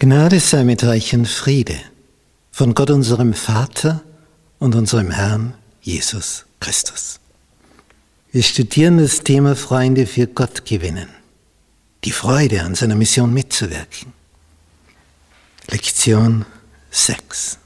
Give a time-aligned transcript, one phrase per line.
[0.00, 1.76] Gnade sei mit euch und Friede
[2.52, 4.04] von Gott unserem Vater
[4.60, 7.18] und unserem Herrn Jesus Christus.
[8.30, 11.08] Wir studieren das Thema Freunde für Gott gewinnen,
[12.04, 14.12] die Freude an seiner Mission mitzuwirken.
[15.66, 16.46] Lektion
[16.92, 17.58] 6.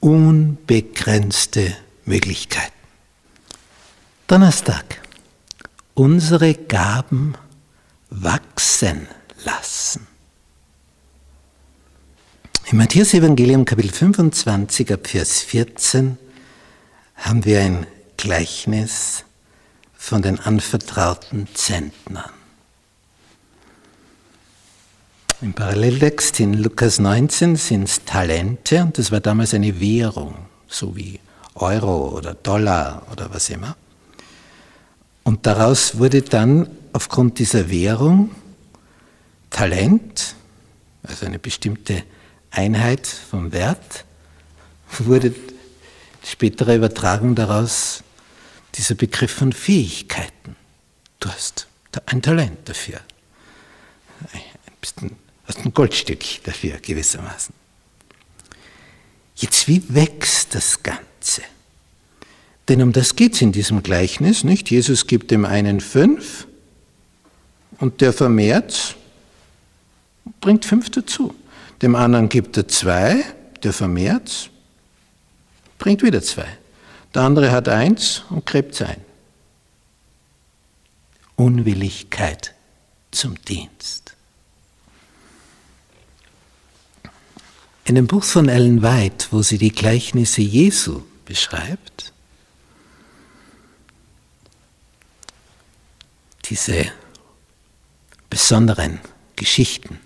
[0.00, 1.76] Unbegrenzte
[2.06, 2.72] Möglichkeiten.
[4.26, 5.02] Donnerstag.
[5.92, 7.34] Unsere Gaben
[8.08, 9.06] wachsen
[9.44, 10.09] lassen.
[12.70, 16.16] Im Matthäus-Evangelium Kapitel 25 ab Vers 14
[17.16, 17.84] haben wir ein
[18.16, 19.24] Gleichnis
[19.92, 22.30] von den anvertrauten Zentnern.
[25.40, 30.36] Im Paralleltext in Lukas 19 sind es Talente und das war damals eine Währung,
[30.68, 31.18] so wie
[31.56, 33.76] Euro oder Dollar oder was immer.
[35.24, 38.30] Und daraus wurde dann aufgrund dieser Währung
[39.50, 40.36] Talent,
[41.02, 42.04] also eine bestimmte
[42.50, 44.04] Einheit vom Wert,
[44.98, 45.34] wurde
[46.24, 48.02] spätere Übertragung daraus
[48.74, 50.56] dieser Begriff von Fähigkeiten.
[51.18, 51.66] Du hast
[52.06, 53.00] ein Talent dafür.
[54.96, 55.10] Du
[55.46, 57.54] hast ein Goldstück dafür gewissermaßen.
[59.36, 61.42] Jetzt, wie wächst das Ganze?
[62.68, 64.70] Denn um das geht es in diesem Gleichnis, nicht?
[64.70, 66.46] Jesus gibt dem einen fünf
[67.78, 68.96] und der vermehrt,
[70.40, 71.34] bringt fünf dazu.
[71.82, 73.24] Dem anderen gibt er zwei,
[73.62, 74.50] der vermehrt,
[75.78, 76.58] bringt wieder zwei.
[77.14, 79.02] Der andere hat eins und gräbt sein.
[81.36, 82.54] Unwilligkeit
[83.10, 84.14] zum Dienst.
[87.84, 92.12] In dem Buch von Ellen White, wo sie die Gleichnisse Jesu beschreibt,
[96.44, 96.92] diese
[98.28, 99.00] besonderen
[99.34, 99.98] Geschichten,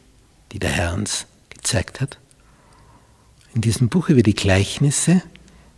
[0.53, 1.27] die der Herr uns
[1.65, 2.19] gezeigt hat.
[3.55, 5.23] In diesem Buch über die Gleichnisse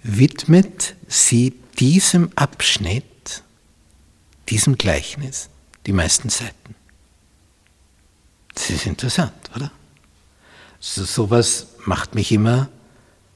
[0.03, 3.43] widmet sie diesem Abschnitt,
[4.49, 5.49] diesem Gleichnis,
[5.87, 6.75] die meisten Seiten.
[8.55, 9.71] Das ist interessant, oder?
[10.81, 12.69] So, sowas macht mich immer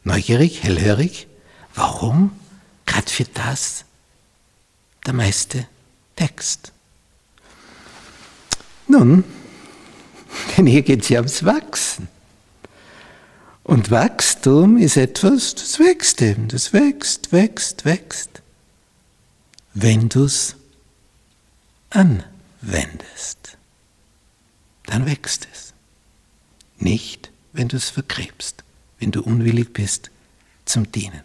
[0.04, 1.26] neugierig, hellhörig.
[1.74, 2.32] Warum
[2.86, 3.84] gerade für das
[5.06, 5.66] der meiste
[6.16, 6.72] Text?
[8.88, 9.24] Nun,
[10.56, 12.08] denn hier geht es ja ums Wachsen.
[13.70, 18.42] Und Wachstum ist etwas, das wächst eben, das wächst, wächst, wächst,
[19.74, 20.56] wenn du es
[21.90, 23.56] anwendest.
[24.86, 25.72] Dann wächst es.
[26.78, 28.64] Nicht, wenn du es vergräbst,
[28.98, 30.10] wenn du unwillig bist
[30.64, 31.22] zum Dienen.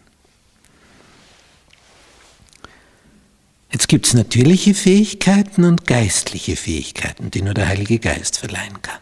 [3.72, 9.00] Jetzt gibt es natürliche Fähigkeiten und geistliche Fähigkeiten, die nur der Heilige Geist verleihen kann.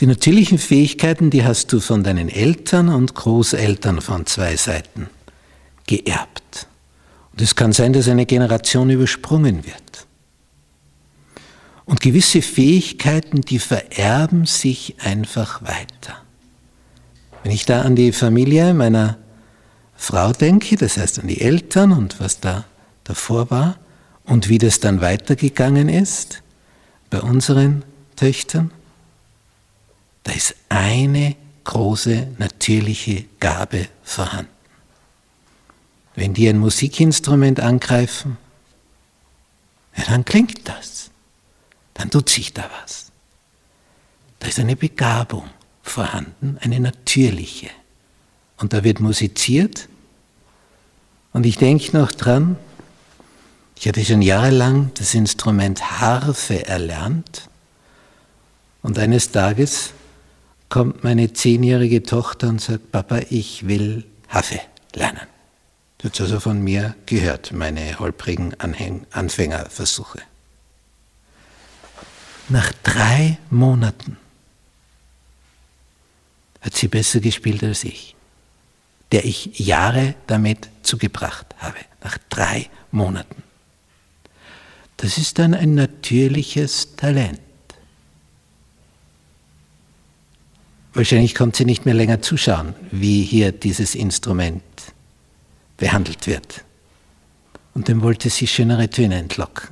[0.00, 5.10] Die natürlichen Fähigkeiten, die hast du von deinen Eltern und Großeltern von zwei Seiten
[5.86, 6.66] geerbt.
[7.32, 10.06] Und es kann sein, dass eine Generation übersprungen wird.
[11.84, 16.22] Und gewisse Fähigkeiten, die vererben sich einfach weiter.
[17.42, 19.18] Wenn ich da an die Familie meiner
[19.96, 22.64] Frau denke, das heißt an die Eltern und was da
[23.04, 23.76] davor war
[24.24, 26.42] und wie das dann weitergegangen ist
[27.10, 27.84] bei unseren
[28.16, 28.70] Töchtern,
[30.24, 34.50] da ist eine große natürliche Gabe vorhanden.
[36.14, 38.36] Wenn die ein Musikinstrument angreifen,
[39.96, 41.10] ja, dann klingt das,
[41.94, 43.06] dann tut sich da was.
[44.38, 45.48] Da ist eine Begabung
[45.82, 47.70] vorhanden, eine natürliche.
[48.58, 49.88] Und da wird musiziert
[51.32, 52.56] und ich denke noch dran,
[53.76, 57.48] ich hatte schon jahrelang das Instrument Harfe erlernt
[58.82, 59.92] und eines Tages
[60.70, 64.60] kommt meine zehnjährige Tochter und sagt, Papa, ich will Harfe
[64.94, 65.26] lernen.
[65.98, 70.20] Das hat also von mir gehört, meine holprigen Anhäng Anfängerversuche.
[72.48, 74.16] Nach drei Monaten
[76.62, 78.16] hat sie besser gespielt als ich
[79.12, 83.42] der ich Jahre damit zugebracht habe, nach drei Monaten.
[84.96, 87.40] Das ist dann ein natürliches Talent.
[90.92, 94.62] Wahrscheinlich konnte sie nicht mehr länger zuschauen, wie hier dieses Instrument
[95.76, 96.64] behandelt wird.
[97.74, 99.68] Und dem wollte sie schönere Töne entlocken.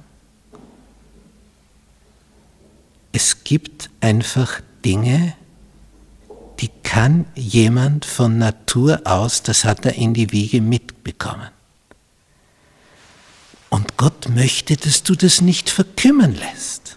[3.13, 5.35] Es gibt einfach Dinge,
[6.61, 11.49] die kann jemand von Natur aus, das hat er in die Wiege mitbekommen.
[13.71, 16.97] Und Gott möchte, dass du das nicht verkümmern lässt.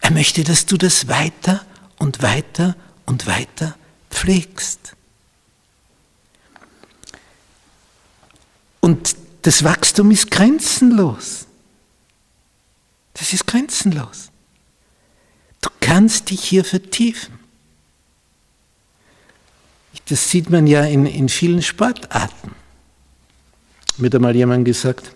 [0.00, 1.64] Er möchte, dass du das weiter
[1.98, 3.76] und weiter und weiter
[4.10, 4.94] pflegst.
[8.80, 11.46] Und das Wachstum ist grenzenlos.
[13.14, 14.30] Das ist grenzenlos.
[15.60, 17.38] Du kannst dich hier vertiefen.
[20.08, 22.52] Das sieht man ja in, in vielen Sportarten.
[23.98, 25.12] Mir hat einmal jemand gesagt,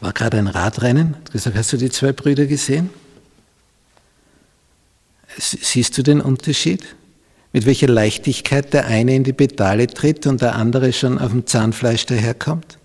[0.00, 2.90] war gerade ein Radrennen, hat gesagt, hast du die zwei Brüder gesehen?
[5.38, 6.84] Siehst du den Unterschied?
[7.52, 11.46] Mit welcher Leichtigkeit der eine in die Pedale tritt und der andere schon auf dem
[11.46, 12.78] Zahnfleisch daherkommt?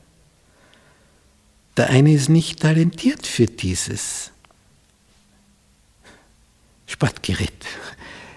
[1.75, 4.31] Der eine ist nicht talentiert für dieses
[6.85, 7.51] Sportgerät.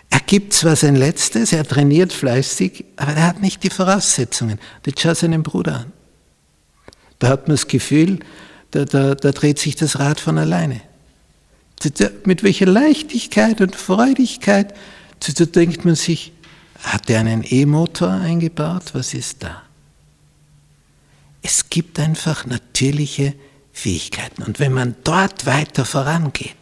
[0.08, 4.58] Er gibt zwar sein Letztes, er trainiert fleißig, aber er hat nicht die Voraussetzungen.
[4.84, 5.92] Jetzt schau seinen Bruder an.
[7.18, 8.20] Da hat man das Gefühl,
[8.70, 10.80] da, da, da dreht sich das Rad von alleine.
[12.25, 14.75] Mit welcher Leichtigkeit und Freudigkeit
[15.20, 16.32] da denkt man sich,
[16.82, 18.90] hat er einen E-Motor eingebaut?
[18.93, 19.62] Was ist da?
[21.43, 23.34] Es gibt einfach natürliche
[23.73, 24.43] Fähigkeiten.
[24.43, 26.56] Und wenn man dort weiter vorangeht,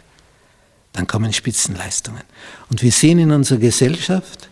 [0.92, 2.22] dann kommen Spitzenleistungen.
[2.70, 4.48] Und wir sehen in unserer Gesellschaft,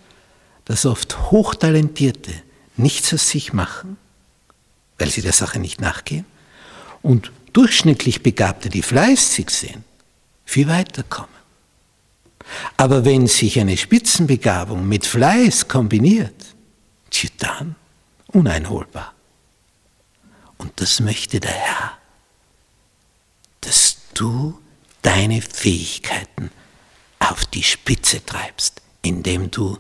[0.65, 2.33] dass oft Hochtalentierte
[2.77, 3.97] nichts aus sich machen,
[4.99, 6.25] weil sie der Sache nicht nachgehen,
[7.03, 9.85] und durchschnittlich Begabte, die fleißig sind,
[10.45, 11.31] viel weiterkommen.
[12.77, 16.35] Aber wenn sich eine Spitzenbegabung mit Fleiß kombiniert,
[17.43, 17.77] dann
[18.29, 19.15] uneinholbar.
[20.59, 21.99] Und das möchte der Herr,
[23.61, 24.59] dass du
[25.03, 26.51] deine Fähigkeiten
[27.19, 29.79] auf die Spitze treibst, indem du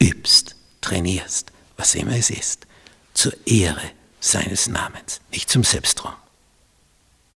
[0.00, 2.66] übst, trainierst, was immer es ist,
[3.14, 3.90] zur Ehre
[4.20, 6.14] seines Namens, nicht zum Selbsttraum.